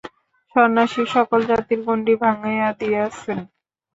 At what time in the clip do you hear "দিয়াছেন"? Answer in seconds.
2.79-3.39